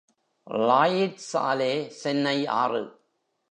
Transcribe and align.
Lloyds 0.47 1.27
சாலே 1.33 1.87
சென்னை 2.01 2.47
ஆறு. 2.47 2.83